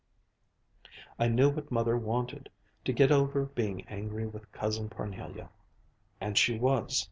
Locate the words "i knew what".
1.19-1.69